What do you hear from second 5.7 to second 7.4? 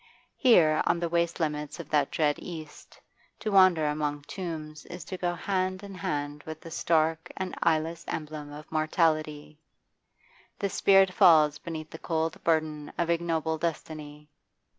in hand with the stark